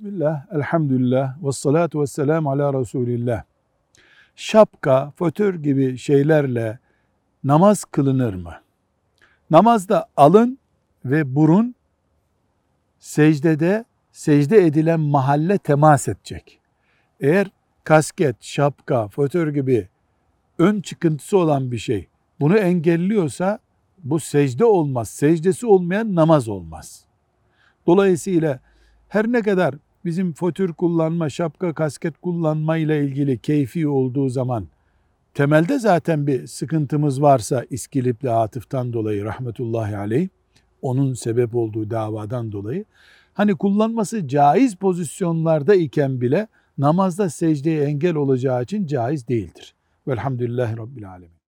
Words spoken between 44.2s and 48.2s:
caiz pozisyonlarda iken bile namazda secdeye engel